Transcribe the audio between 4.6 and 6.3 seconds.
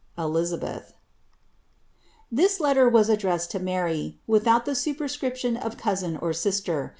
the su perse riptioc cousin